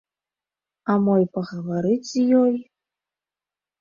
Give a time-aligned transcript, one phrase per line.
[0.93, 2.53] А мо і пагаварыць з ёй?